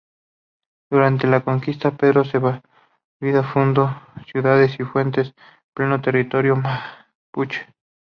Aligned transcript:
Durante 0.89 1.27
la 1.27 1.41
conquista 1.41 1.91
Pedro 1.95 2.23
de 2.23 2.39
Valdivia 2.39 3.43
fundó 3.43 4.01
ciudades 4.31 4.79
y 4.79 4.83
fuertes 4.83 5.27
en 5.27 5.33
pleno 5.75 6.01
territorio 6.01 6.55
mapuche. 6.55 7.67